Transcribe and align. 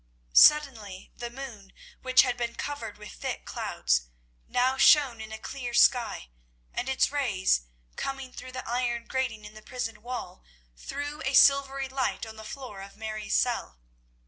Suddenly 0.33 1.11
the 1.15 1.29
moon, 1.29 1.73
which 2.01 2.23
had 2.23 2.35
been 2.35 2.55
covered 2.55 2.97
with 2.97 3.11
thick 3.11 3.45
clouds, 3.45 4.07
now 4.47 4.75
shone 4.75 5.21
in 5.21 5.31
a 5.31 5.37
clear 5.37 5.75
sky, 5.75 6.29
and, 6.73 6.89
its 6.89 7.11
rays 7.11 7.65
coming 7.97 8.33
through 8.33 8.53
the 8.53 8.67
iron 8.67 9.05
grating 9.05 9.45
in 9.45 9.53
the 9.53 9.61
prison 9.61 10.01
wall, 10.01 10.43
threw 10.75 11.21
a 11.21 11.35
silvery 11.35 11.87
light 11.87 12.25
on 12.25 12.35
the 12.35 12.43
floor 12.43 12.81
of 12.81 12.97
Mary's 12.97 13.35
cell. 13.35 13.77